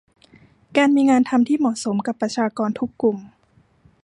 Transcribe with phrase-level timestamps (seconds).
[0.77, 3.17] การมีงานทำที่เหมาะสมกับประชากรทุกกลุ่ม